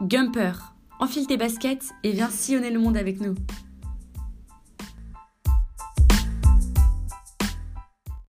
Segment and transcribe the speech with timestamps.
[0.00, 0.52] Gumper,
[0.98, 3.34] enfile tes baskets et viens sillonner le monde avec nous.